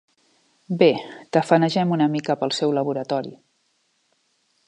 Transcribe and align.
Bé, 0.81 0.87
tafanegem 1.37 1.93
una 1.99 2.09
mica 2.15 2.37
pel 2.43 2.55
seu 2.61 2.73
laboratori. 2.79 3.37